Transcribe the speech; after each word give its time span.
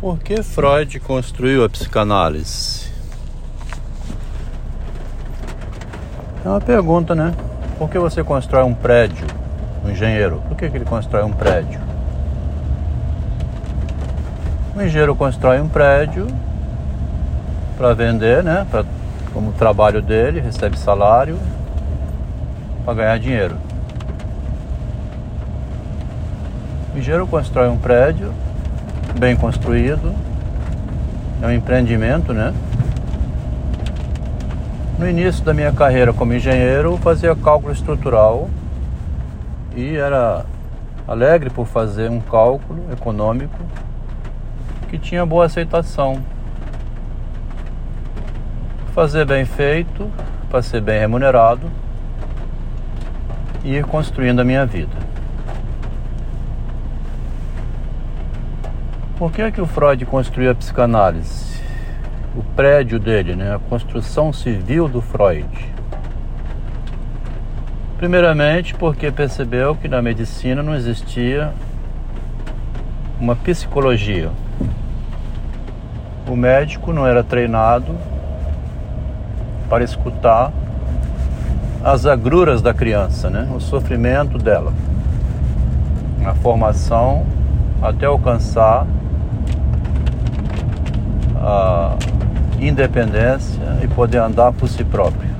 Por 0.00 0.18
que 0.18 0.42
Freud 0.42 0.98
construiu 1.00 1.62
a 1.62 1.68
psicanálise? 1.68 2.90
É 6.42 6.48
uma 6.48 6.58
pergunta, 6.58 7.14
né? 7.14 7.34
Por 7.78 7.90
que 7.90 7.98
você 7.98 8.24
constrói 8.24 8.64
um 8.64 8.72
prédio? 8.72 9.26
Um 9.84 9.90
engenheiro, 9.90 10.42
por 10.48 10.56
que, 10.56 10.70
que 10.70 10.76
ele 10.78 10.86
constrói 10.86 11.22
um 11.22 11.32
prédio? 11.32 11.78
O 14.74 14.80
engenheiro 14.80 15.14
constrói 15.14 15.60
um 15.60 15.68
prédio 15.68 16.26
para 17.76 17.92
vender, 17.92 18.42
né? 18.42 18.66
Pra, 18.70 18.86
como 19.34 19.52
trabalho 19.52 20.00
dele, 20.00 20.40
recebe 20.40 20.78
salário 20.78 21.38
para 22.86 22.94
ganhar 22.94 23.18
dinheiro. 23.18 23.58
O 26.94 26.98
engenheiro 26.98 27.26
constrói 27.26 27.68
um 27.68 27.76
prédio 27.76 28.32
bem 29.18 29.36
construído, 29.36 30.14
é 31.42 31.46
um 31.46 31.52
empreendimento, 31.52 32.32
né? 32.32 32.54
No 34.98 35.08
início 35.08 35.42
da 35.44 35.54
minha 35.54 35.72
carreira 35.72 36.12
como 36.12 36.34
engenheiro, 36.34 36.96
fazia 36.98 37.34
cálculo 37.34 37.72
estrutural 37.72 38.50
e 39.74 39.96
era 39.96 40.44
alegre 41.08 41.48
por 41.50 41.66
fazer 41.66 42.10
um 42.10 42.20
cálculo 42.20 42.84
econômico 42.92 43.58
que 44.88 44.98
tinha 44.98 45.24
boa 45.24 45.46
aceitação. 45.46 46.20
Fazer 48.94 49.24
bem 49.24 49.44
feito, 49.44 50.10
para 50.50 50.60
ser 50.60 50.80
bem 50.80 50.98
remunerado 50.98 51.70
e 53.64 53.76
ir 53.76 53.84
construindo 53.84 54.40
a 54.40 54.44
minha 54.44 54.66
vida. 54.66 55.09
Por 59.20 59.30
que, 59.30 59.42
é 59.42 59.50
que 59.50 59.60
o 59.60 59.66
Freud 59.66 60.06
construiu 60.06 60.50
a 60.50 60.54
psicanálise? 60.54 61.60
O 62.34 62.42
prédio 62.42 62.98
dele, 62.98 63.36
né? 63.36 63.54
a 63.54 63.58
construção 63.58 64.32
civil 64.32 64.88
do 64.88 65.02
Freud. 65.02 65.46
Primeiramente, 67.98 68.74
porque 68.74 69.12
percebeu 69.12 69.76
que 69.76 69.88
na 69.88 70.00
medicina 70.00 70.62
não 70.62 70.74
existia 70.74 71.52
uma 73.20 73.36
psicologia. 73.36 74.30
O 76.26 76.34
médico 76.34 76.90
não 76.90 77.06
era 77.06 77.22
treinado 77.22 77.94
para 79.68 79.84
escutar 79.84 80.50
as 81.84 82.06
agruras 82.06 82.62
da 82.62 82.72
criança, 82.72 83.28
né? 83.28 83.46
o 83.54 83.60
sofrimento 83.60 84.38
dela, 84.38 84.72
a 86.24 86.32
formação 86.36 87.26
até 87.82 88.06
alcançar 88.06 88.86
a 91.40 91.96
independência 92.60 93.62
e 93.82 93.88
poder 93.88 94.18
andar 94.18 94.52
por 94.52 94.68
si 94.68 94.84
próprio. 94.84 95.30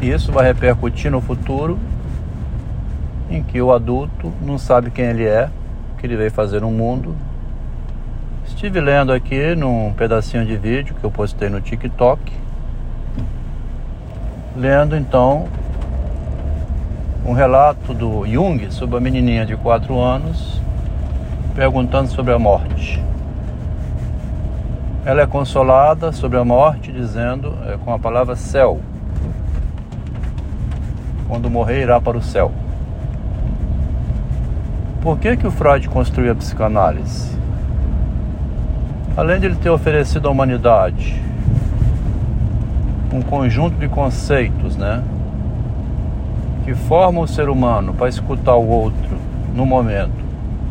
E 0.00 0.10
isso 0.10 0.32
vai 0.32 0.46
repercutir 0.46 1.10
no 1.10 1.20
futuro 1.20 1.78
em 3.28 3.42
que 3.42 3.60
o 3.60 3.72
adulto 3.72 4.32
não 4.40 4.58
sabe 4.58 4.90
quem 4.90 5.06
ele 5.06 5.24
é, 5.24 5.50
que 5.98 6.06
ele 6.06 6.16
veio 6.16 6.30
fazer 6.30 6.60
no 6.60 6.70
mundo. 6.70 7.14
Estive 8.46 8.80
lendo 8.80 9.12
aqui 9.12 9.54
num 9.54 9.92
pedacinho 9.92 10.46
de 10.46 10.56
vídeo 10.56 10.94
que 10.98 11.04
eu 11.04 11.10
postei 11.10 11.48
no 11.48 11.60
TikTok, 11.60 12.20
lendo 14.56 14.96
então 14.96 15.48
um 17.24 17.32
relato 17.32 17.92
do 17.92 18.26
Jung 18.26 18.70
sobre 18.70 18.96
a 18.96 19.00
menininha 19.00 19.44
de 19.44 19.56
4 19.56 19.98
anos 19.98 20.60
perguntando 21.60 22.08
sobre 22.08 22.32
a 22.32 22.38
morte. 22.38 23.04
Ela 25.04 25.20
é 25.20 25.26
consolada 25.26 26.10
sobre 26.10 26.38
a 26.38 26.44
morte 26.44 26.90
dizendo 26.90 27.54
é, 27.66 27.76
com 27.76 27.92
a 27.92 27.98
palavra 27.98 28.34
céu. 28.34 28.80
Quando 31.28 31.50
morrer 31.50 31.82
irá 31.82 32.00
para 32.00 32.16
o 32.16 32.22
céu. 32.22 32.50
Por 35.02 35.18
que 35.18 35.36
que 35.36 35.46
o 35.46 35.50
Freud 35.50 35.86
construiu 35.90 36.32
a 36.32 36.34
psicanálise? 36.34 37.38
Além 39.14 39.38
de 39.38 39.44
ele 39.44 39.56
ter 39.56 39.68
oferecido 39.68 40.28
à 40.28 40.30
humanidade 40.30 41.20
um 43.12 43.20
conjunto 43.20 43.76
de 43.76 43.86
conceitos, 43.86 44.78
né, 44.78 45.02
que 46.64 46.72
formam 46.72 47.24
o 47.24 47.28
ser 47.28 47.50
humano 47.50 47.92
para 47.92 48.08
escutar 48.08 48.54
o 48.54 48.66
outro 48.66 49.18
no 49.54 49.66
momento 49.66 50.29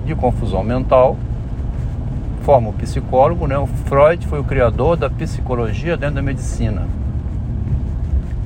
de 0.09 0.16
confusão 0.16 0.64
mental, 0.64 1.16
forma 2.42 2.70
o 2.70 2.74
psicólogo, 2.74 3.47
né? 3.47 3.58
O 3.58 3.68
Freud 3.68 4.25
foi 4.28 4.40
o 4.40 4.44
criador 4.44 4.97
da 4.97 5.09
psicologia 5.09 5.96
dentro 5.96 6.16
da 6.16 6.22
medicina. 6.22 6.88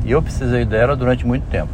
E 0.06 0.12
eu 0.12 0.22
precisei 0.22 0.66
dela 0.66 0.96
durante 0.96 1.26
muito 1.26 1.46
tempo. 1.48 1.72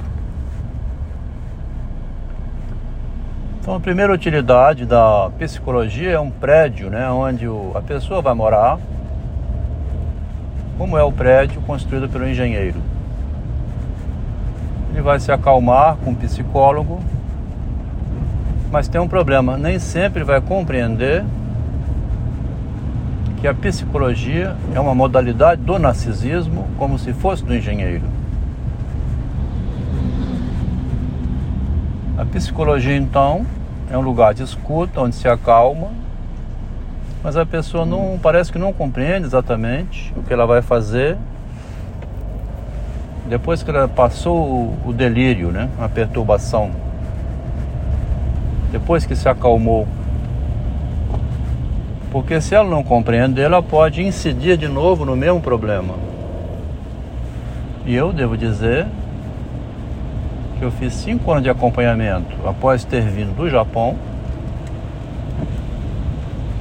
Então, 3.60 3.76
a 3.76 3.80
primeira 3.80 4.14
utilidade 4.14 4.86
da 4.86 5.32
psicologia 5.38 6.12
é 6.12 6.20
um 6.20 6.30
prédio, 6.30 6.90
né, 6.90 7.10
onde 7.10 7.46
a 7.76 7.82
pessoa 7.82 8.22
vai 8.22 8.34
morar. 8.34 8.80
Como 10.78 10.98
é 10.98 11.04
o 11.04 11.12
prédio 11.12 11.62
construído 11.62 12.08
pelo 12.08 12.28
engenheiro? 12.28 12.80
Ele 14.92 15.02
vai 15.02 15.20
se 15.20 15.32
acalmar 15.32 15.98
com 15.98 16.12
o 16.12 16.16
psicólogo 16.16 17.00
mas 18.72 18.88
tem 18.88 19.02
um 19.02 19.08
problema, 19.08 19.58
nem 19.58 19.80
sempre 19.80 20.24
vai 20.24 20.40
compreender 20.40 21.24
que 23.42 23.48
a 23.48 23.54
psicologia 23.54 24.56
é 24.76 24.80
uma 24.80 24.94
modalidade 24.94 25.62
do 25.62 25.80
narcisismo, 25.80 26.68
como 26.78 27.00
se 27.00 27.14
fosse 27.14 27.44
do 27.44 27.56
engenheiro. 27.56 28.04
A 32.18 32.26
psicologia, 32.26 32.96
então, 32.96 33.46
é 33.90 33.98
um 33.98 34.02
lugar 34.02 34.34
de 34.34 34.44
escuta, 34.44 35.00
onde 35.02 35.16
se 35.16 35.28
acalma, 35.28 35.88
mas 37.24 37.38
a 37.38 37.46
pessoa 37.46 37.86
não 37.86 38.20
parece 38.22 38.52
que 38.52 38.60
não 38.60 38.74
compreende 38.74 39.26
exatamente 39.26 40.14
o 40.16 40.22
que 40.22 40.32
ela 40.32 40.46
vai 40.46 40.62
fazer 40.62 41.18
depois 43.28 43.62
que 43.62 43.70
ela 43.70 43.88
passou 43.88 44.76
o 44.86 44.92
delírio, 44.92 45.52
né, 45.52 45.70
a 45.80 45.88
perturbação 45.88 46.72
depois 48.72 49.06
que 49.06 49.16
se 49.16 49.28
acalmou. 49.28 49.88
Porque 52.12 52.42
se 52.42 52.56
ela 52.56 52.70
não 52.70 52.84
compreender, 52.84 53.44
ela 53.44 53.62
pode 53.62 54.02
incidir 54.02 54.58
de 54.58 54.68
novo 54.68 55.06
no 55.06 55.16
mesmo 55.16 55.40
problema. 55.40 55.94
E 57.86 57.96
eu 57.96 58.12
devo 58.12 58.38
dizer 58.38 58.86
que 60.58 60.66
eu 60.66 60.72
fiz 60.72 60.94
cinco 60.94 61.32
anos 61.32 61.44
de 61.44 61.50
acompanhamento 61.50 62.36
após 62.46 62.84
ter 62.84 63.02
vindo 63.02 63.36
do 63.36 63.50
Japão, 63.50 63.96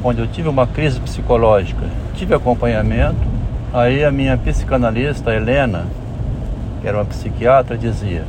onde 0.03 0.21
eu 0.21 0.27
tive 0.27 0.49
uma 0.49 0.67
crise 0.67 1.01
psicológica, 1.01 1.87
tive 2.15 2.35
acompanhamento. 2.35 3.39
Aí 3.73 4.05
a 4.05 4.11
minha 4.11 4.37
psicanalista 4.39 5.35
Helena, 5.35 5.87
que 6.81 6.89
era 6.89 6.99
uma 6.99 7.05
psiquiatra, 7.05 7.77
dizia: 7.77 8.25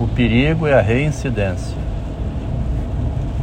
o 0.00 0.06
perigo 0.06 0.66
é 0.66 0.74
a 0.74 0.80
reincidência. 0.80 1.87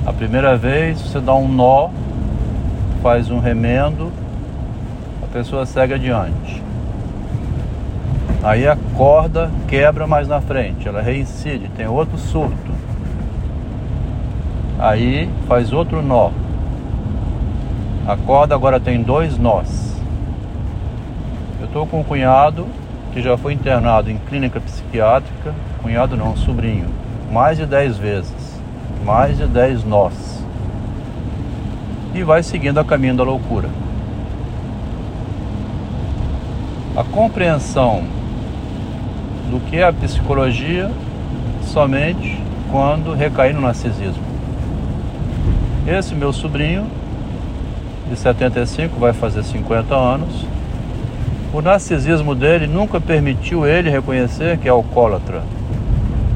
A 0.05 0.13
primeira 0.13 0.55
vez 0.55 1.01
você 1.01 1.19
dá 1.19 1.33
um 1.33 1.47
nó, 1.47 1.89
faz 3.01 3.31
um 3.31 3.39
remendo, 3.39 4.11
a 5.23 5.25
pessoa 5.33 5.65
segue 5.65 5.95
adiante. 5.95 6.61
Aí 8.43 8.67
a 8.67 8.77
corda 8.95 9.49
quebra 9.67 10.05
mais 10.05 10.27
na 10.27 10.39
frente, 10.39 10.87
ela 10.87 11.01
reincide, 11.01 11.69
tem 11.69 11.87
outro 11.87 12.19
surto. 12.19 12.71
Aí 14.77 15.27
faz 15.47 15.73
outro 15.73 16.03
nó. 16.03 16.29
A 18.07 18.15
corda 18.15 18.53
agora 18.53 18.79
tem 18.79 19.01
dois 19.01 19.39
nós. 19.39 19.99
Eu 21.59 21.65
estou 21.65 21.87
com 21.87 22.01
um 22.01 22.03
cunhado 22.03 22.67
que 23.11 23.23
já 23.23 23.35
foi 23.35 23.53
internado 23.53 24.11
em 24.11 24.19
clínica 24.19 24.59
psiquiátrica, 24.59 25.55
cunhado 25.81 26.15
não, 26.15 26.37
sobrinho, 26.37 26.85
mais 27.31 27.57
de 27.57 27.65
10 27.65 27.97
vezes 27.97 28.44
mais 29.03 29.37
de 29.37 29.45
10 29.47 29.83
nós. 29.83 30.43
E 32.13 32.23
vai 32.23 32.43
seguindo 32.43 32.79
a 32.79 32.85
caminho 32.85 33.15
da 33.15 33.23
loucura. 33.23 33.69
A 36.95 37.03
compreensão 37.03 38.03
do 39.49 39.59
que 39.59 39.77
é 39.77 39.83
a 39.83 39.91
psicologia 39.91 40.89
somente 41.63 42.41
quando 42.71 43.13
recai 43.13 43.51
no 43.53 43.61
narcisismo. 43.61 44.23
Esse 45.87 46.15
meu 46.15 46.33
sobrinho, 46.33 46.87
de 48.09 48.15
75, 48.17 48.99
vai 48.99 49.13
fazer 49.13 49.43
50 49.43 49.93
anos, 49.93 50.45
o 51.53 51.61
narcisismo 51.61 52.33
dele 52.33 52.67
nunca 52.67 52.99
permitiu 52.99 53.65
ele 53.65 53.89
reconhecer 53.89 54.57
que 54.57 54.67
é 54.67 54.71
alcoólatra. 54.71 55.43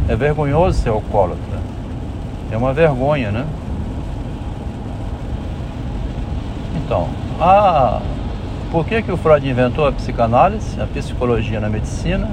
É 0.08 0.16
vergonhoso 0.16 0.80
ser 0.80 0.90
alcoólatra. 0.90 1.49
É 2.52 2.58
uma 2.58 2.74
vergonha, 2.74 3.32
né? 3.32 3.46
Então, 6.78 7.08
ah, 7.40 8.02
por 8.72 8.86
que, 8.86 9.02
que 9.02 9.12
o 9.12 9.18
Freud 9.18 9.48
inventou 9.48 9.88
a 9.88 9.92
psicanálise, 9.92 10.82
a 10.82 10.88
psicologia 10.88 11.60
na 11.60 11.70
medicina? 11.70 12.30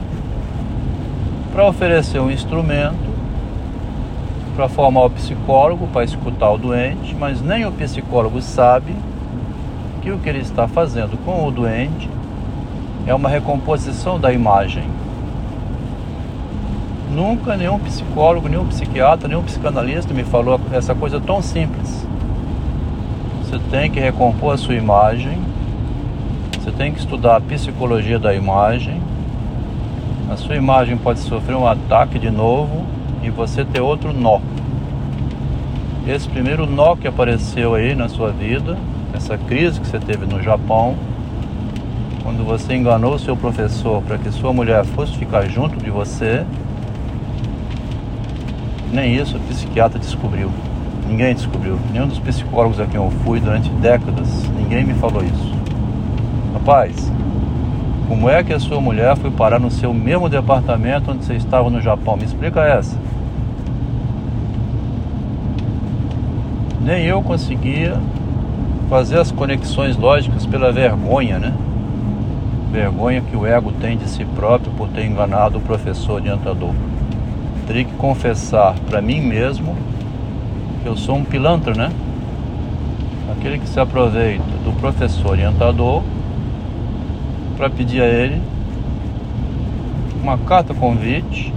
Para 1.52 1.66
oferecer 1.66 2.20
um 2.20 2.30
instrumento 2.30 3.16
para 4.56 4.70
formar 4.70 5.04
o 5.04 5.10
psicólogo, 5.10 5.86
para 5.88 6.02
escutar 6.02 6.50
o 6.50 6.56
doente, 6.56 7.14
mas 7.14 7.42
nem 7.42 7.66
o 7.66 7.72
psicólogo 7.72 8.40
sabe 8.40 8.96
que 10.00 10.10
o 10.10 10.18
que 10.18 10.28
ele 10.30 10.38
está 10.38 10.66
fazendo 10.66 11.22
com 11.24 11.46
o 11.46 11.50
doente 11.50 12.08
é 13.06 13.14
uma 13.14 13.28
recomposição 13.28 14.18
da 14.18 14.32
imagem. 14.32 14.84
Nunca 17.16 17.56
nenhum 17.56 17.78
psicólogo, 17.78 18.46
nenhum 18.46 18.66
psiquiatra, 18.66 19.26
nenhum 19.26 19.42
psicanalista 19.42 20.12
me 20.12 20.22
falou 20.22 20.60
essa 20.70 20.94
coisa 20.94 21.18
tão 21.18 21.40
simples. 21.40 22.06
Você 23.40 23.58
tem 23.70 23.90
que 23.90 23.98
recompor 23.98 24.52
a 24.52 24.58
sua 24.58 24.74
imagem, 24.74 25.38
você 26.60 26.70
tem 26.70 26.92
que 26.92 26.98
estudar 26.98 27.36
a 27.36 27.40
psicologia 27.40 28.18
da 28.18 28.34
imagem. 28.34 29.00
A 30.30 30.36
sua 30.36 30.56
imagem 30.56 30.98
pode 30.98 31.20
sofrer 31.20 31.56
um 31.56 31.66
ataque 31.66 32.18
de 32.18 32.30
novo 32.30 32.84
e 33.22 33.30
você 33.30 33.64
ter 33.64 33.80
outro 33.80 34.12
nó. 34.12 34.38
Esse 36.06 36.28
primeiro 36.28 36.66
nó 36.66 36.96
que 36.96 37.08
apareceu 37.08 37.74
aí 37.74 37.94
na 37.94 38.10
sua 38.10 38.30
vida, 38.30 38.76
essa 39.14 39.38
crise 39.38 39.80
que 39.80 39.86
você 39.86 39.98
teve 39.98 40.26
no 40.26 40.42
Japão, 40.42 40.94
quando 42.22 42.44
você 42.44 42.74
enganou 42.74 43.18
seu 43.18 43.34
professor 43.34 44.02
para 44.02 44.18
que 44.18 44.30
sua 44.30 44.52
mulher 44.52 44.84
fosse 44.84 45.16
ficar 45.16 45.48
junto 45.48 45.82
de 45.82 45.88
você, 45.88 46.44
nem 48.92 49.14
isso 49.14 49.36
o 49.36 49.40
psiquiatra 49.40 49.98
descobriu. 49.98 50.50
Ninguém 51.08 51.34
descobriu. 51.34 51.78
Nenhum 51.92 52.08
dos 52.08 52.18
psicólogos 52.18 52.80
a 52.80 52.86
quem 52.86 52.96
eu 52.96 53.10
fui 53.24 53.40
durante 53.40 53.70
décadas, 53.70 54.28
ninguém 54.56 54.84
me 54.84 54.94
falou 54.94 55.22
isso. 55.22 55.54
Rapaz, 56.52 57.12
como 58.08 58.28
é 58.28 58.42
que 58.42 58.52
a 58.52 58.60
sua 58.60 58.80
mulher 58.80 59.16
foi 59.16 59.30
parar 59.30 59.58
no 59.58 59.70
seu 59.70 59.92
mesmo 59.92 60.28
departamento 60.28 61.10
onde 61.10 61.24
você 61.24 61.34
estava 61.34 61.68
no 61.70 61.80
Japão? 61.80 62.16
Me 62.16 62.24
explica 62.24 62.60
essa. 62.62 62.96
Nem 66.80 67.04
eu 67.04 67.20
conseguia 67.22 67.96
fazer 68.88 69.18
as 69.18 69.32
conexões 69.32 69.96
lógicas 69.96 70.46
pela 70.46 70.70
vergonha, 70.70 71.38
né? 71.38 71.52
Vergonha 72.70 73.20
que 73.20 73.36
o 73.36 73.44
ego 73.44 73.72
tem 73.72 73.96
de 73.96 74.08
si 74.08 74.24
próprio 74.24 74.72
por 74.72 74.88
ter 74.88 75.04
enganado 75.04 75.58
o 75.58 75.60
professor 75.60 76.14
orientador. 76.14 76.72
Teria 77.66 77.84
que 77.84 77.94
confessar 77.94 78.74
para 78.88 79.00
mim 79.00 79.20
mesmo 79.20 79.76
que 80.82 80.88
eu 80.88 80.96
sou 80.96 81.16
um 81.16 81.24
pilantra, 81.24 81.74
né? 81.74 81.90
Aquele 83.32 83.58
que 83.58 83.68
se 83.68 83.80
aproveita 83.80 84.44
do 84.64 84.72
professor 84.80 85.32
orientador 85.32 86.02
para 87.56 87.68
pedir 87.68 88.02
a 88.02 88.06
ele 88.06 88.40
uma 90.22 90.38
carta 90.38 90.74
convite, 90.74 91.52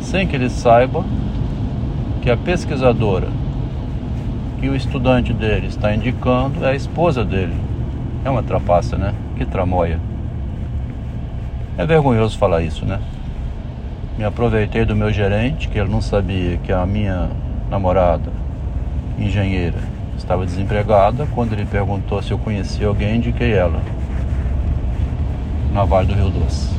sem 0.00 0.26
que 0.26 0.36
ele 0.36 0.50
saiba 0.50 1.04
que 2.22 2.30
a 2.30 2.36
pesquisadora 2.36 3.28
que 4.60 4.68
o 4.68 4.74
estudante 4.74 5.32
dele 5.32 5.66
está 5.66 5.94
indicando 5.94 6.64
é 6.64 6.70
a 6.70 6.74
esposa 6.74 7.24
dele. 7.24 7.54
É 8.24 8.30
uma 8.30 8.42
trapaça, 8.42 8.96
né? 8.96 9.14
Que 9.36 9.44
tramóia. 9.44 10.00
É 11.76 11.84
vergonhoso 11.84 12.38
falar 12.38 12.62
isso, 12.62 12.86
né? 12.86 12.98
Me 14.16 14.24
aproveitei 14.24 14.84
do 14.84 14.94
meu 14.94 15.12
gerente, 15.12 15.68
que 15.68 15.76
ele 15.76 15.90
não 15.90 16.00
sabia 16.00 16.56
que 16.58 16.72
a 16.72 16.86
minha 16.86 17.30
namorada, 17.68 18.30
engenheira, 19.18 19.78
estava 20.16 20.46
desempregada. 20.46 21.26
Quando 21.34 21.52
ele 21.52 21.66
perguntou 21.66 22.22
se 22.22 22.30
eu 22.30 22.38
conhecia 22.38 22.86
alguém, 22.86 23.16
indiquei 23.16 23.52
ela 23.52 23.80
na 25.72 25.84
Vale 25.84 26.06
do 26.06 26.14
Rio 26.14 26.30
Doce. 26.30 26.70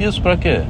Isso 0.00 0.20
para 0.20 0.36
quê? 0.36 0.62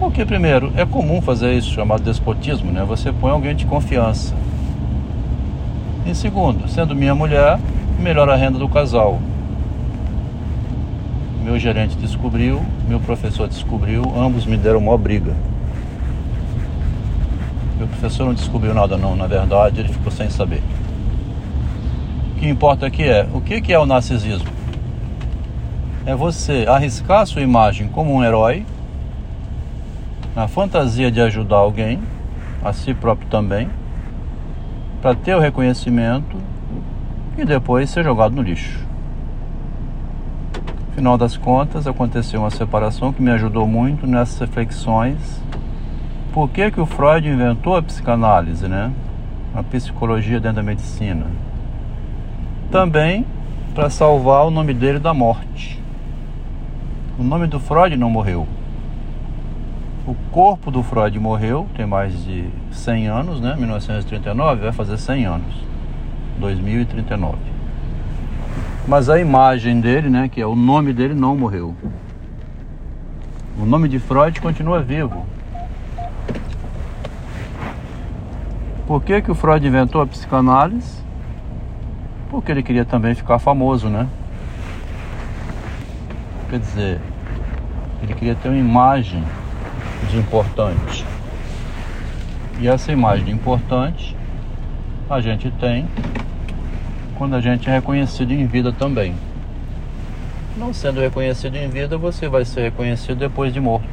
Porque, 0.00 0.24
primeiro, 0.24 0.72
é 0.76 0.84
comum 0.84 1.22
fazer 1.22 1.52
isso 1.52 1.72
chamado 1.72 2.02
despotismo, 2.02 2.72
né? 2.72 2.82
Você 2.84 3.12
põe 3.12 3.30
alguém 3.30 3.54
de 3.54 3.66
confiança. 3.66 4.34
E 6.04 6.14
segundo, 6.14 6.66
sendo 6.68 6.96
minha 6.96 7.14
mulher, 7.14 7.60
melhora 8.00 8.32
a 8.32 8.36
renda 8.36 8.58
do 8.58 8.68
casal. 8.68 9.20
Meu 11.42 11.58
gerente 11.58 11.96
descobriu, 11.96 12.60
meu 12.88 13.00
professor 13.00 13.48
descobriu, 13.48 14.02
ambos 14.16 14.46
me 14.46 14.56
deram 14.56 14.78
uma 14.78 14.96
briga. 14.96 15.34
Meu 17.78 17.88
professor 17.88 18.26
não 18.26 18.34
descobriu 18.34 18.74
nada 18.74 18.96
não, 18.96 19.16
na 19.16 19.26
verdade, 19.26 19.80
ele 19.80 19.88
ficou 19.88 20.12
sem 20.12 20.28
saber. 20.30 20.62
O 22.36 22.38
que 22.38 22.48
importa 22.48 22.86
aqui 22.86 23.04
é, 23.04 23.26
o 23.32 23.40
que 23.40 23.72
é 23.72 23.78
o 23.78 23.86
narcisismo? 23.86 24.60
é 26.06 26.14
você 26.14 26.64
arriscar 26.66 27.26
sua 27.26 27.42
imagem 27.42 27.88
como 27.88 28.12
um 28.12 28.24
herói, 28.24 28.64
na 30.34 30.48
fantasia 30.48 31.10
de 31.10 31.20
ajudar 31.20 31.56
alguém, 31.56 32.00
a 32.64 32.72
si 32.72 32.94
próprio 32.94 33.28
também, 33.28 33.68
para 35.02 35.14
ter 35.14 35.34
o 35.34 35.40
reconhecimento 35.40 36.36
e 37.36 37.44
depois 37.44 37.90
ser 37.90 38.04
jogado 38.04 38.34
no 38.34 38.42
lixo. 38.42 38.89
Final 41.00 41.16
das 41.16 41.34
contas, 41.34 41.86
aconteceu 41.86 42.40
uma 42.40 42.50
separação 42.50 43.10
que 43.10 43.22
me 43.22 43.30
ajudou 43.30 43.66
muito 43.66 44.06
nessas 44.06 44.38
reflexões. 44.38 45.16
Por 46.30 46.50
que, 46.50 46.70
que 46.70 46.78
o 46.78 46.84
Freud 46.84 47.26
inventou 47.26 47.74
a 47.74 47.82
psicanálise, 47.82 48.68
né? 48.68 48.92
A 49.54 49.62
psicologia 49.62 50.38
dentro 50.38 50.56
da 50.56 50.62
medicina. 50.62 51.24
Também 52.70 53.24
para 53.74 53.88
salvar 53.88 54.44
o 54.44 54.50
nome 54.50 54.74
dele 54.74 54.98
da 54.98 55.14
morte. 55.14 55.82
O 57.18 57.22
nome 57.22 57.46
do 57.46 57.58
Freud 57.58 57.96
não 57.96 58.10
morreu. 58.10 58.46
O 60.06 60.14
corpo 60.30 60.70
do 60.70 60.82
Freud 60.82 61.18
morreu, 61.18 61.66
tem 61.74 61.86
mais 61.86 62.12
de 62.26 62.44
100 62.72 63.06
anos, 63.06 63.40
né? 63.40 63.56
1939 63.56 64.64
vai 64.64 64.72
fazer 64.72 64.98
100 64.98 65.24
anos. 65.24 65.54
2039. 66.38 67.49
Mas 68.90 69.08
a 69.08 69.20
imagem 69.20 69.80
dele, 69.80 70.10
né, 70.10 70.28
que 70.28 70.40
é 70.40 70.46
o 70.46 70.56
nome 70.56 70.92
dele 70.92 71.14
não 71.14 71.36
morreu. 71.36 71.76
O 73.56 73.64
nome 73.64 73.88
de 73.88 74.00
Freud 74.00 74.40
continua 74.40 74.82
vivo. 74.82 75.24
Por 78.88 79.00
que, 79.00 79.22
que 79.22 79.30
o 79.30 79.34
Freud 79.36 79.64
inventou 79.64 80.02
a 80.02 80.06
psicanálise? 80.08 81.04
Porque 82.30 82.50
ele 82.50 82.64
queria 82.64 82.84
também 82.84 83.14
ficar 83.14 83.38
famoso, 83.38 83.88
né? 83.88 84.08
Quer 86.48 86.58
dizer, 86.58 87.00
ele 88.02 88.12
queria 88.14 88.34
ter 88.34 88.48
uma 88.48 88.58
imagem 88.58 89.22
de 90.10 90.18
importante. 90.18 91.06
E 92.58 92.66
essa 92.66 92.90
imagem 92.90 93.26
de 93.26 93.30
importante 93.30 94.16
a 95.08 95.20
gente 95.20 95.48
tem 95.60 95.86
quando 97.20 97.36
a 97.36 97.40
gente 97.42 97.68
é 97.68 97.72
reconhecido 97.74 98.32
em 98.32 98.46
vida 98.46 98.72
também. 98.72 99.14
Não 100.56 100.72
sendo 100.72 101.00
reconhecido 101.00 101.54
em 101.54 101.68
vida, 101.68 101.98
você 101.98 102.26
vai 102.26 102.46
ser 102.46 102.62
reconhecido 102.62 103.18
depois 103.18 103.52
de 103.52 103.60
morto. 103.60 103.86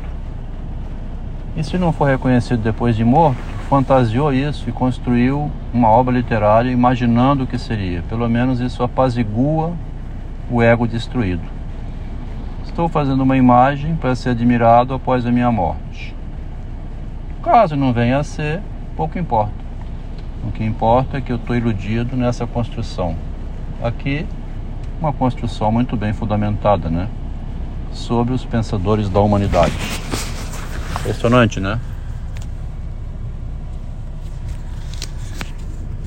E 1.58 1.62
se 1.62 1.78
não 1.78 1.92
for 1.92 2.06
reconhecido 2.06 2.64
depois 2.64 2.96
de 2.96 3.04
morto, 3.04 3.38
fantasiou 3.70 4.32
isso 4.32 4.70
e 4.70 4.72
construiu 4.72 5.52
uma 5.74 5.90
obra 5.90 6.16
literária 6.16 6.72
imaginando 6.72 7.44
o 7.44 7.48
que 7.48 7.60
seria. 7.60 8.02
Pelo 8.04 8.30
menos 8.30 8.62
isso 8.62 8.82
apazigua 8.82 9.74
o 10.50 10.62
ego 10.62 10.88
destruído. 10.88 11.44
Estou 12.64 12.88
fazendo 12.88 13.24
uma 13.24 13.36
imagem 13.36 13.94
para 13.98 14.16
ser 14.16 14.30
admirado 14.30 14.94
após 14.94 15.26
a 15.26 15.32
minha 15.34 15.52
morte. 15.52 16.16
Caso 17.44 17.76
não 17.76 17.92
venha 17.92 18.20
a 18.20 18.24
ser, 18.24 18.62
pouco 18.96 19.20
importa. 19.20 19.67
O 20.44 20.52
que 20.52 20.64
importa 20.64 21.18
é 21.18 21.22
que 21.22 21.32
eu 21.32 21.38
estou 21.38 21.56
iludido 21.56 22.16
nessa 22.16 22.46
construção. 22.46 23.16
Aqui, 23.84 24.26
uma 25.00 25.14
construção 25.14 25.72
muito 25.72 25.96
bem 25.96 26.14
fundamentada, 26.14 26.90
né? 26.90 27.08
Sobre 27.92 28.34
os 28.34 28.44
pensadores 28.44 29.10
da 29.10 29.20
humanidade. 29.20 29.74
Impressionante, 31.00 31.60
né? 31.60 31.80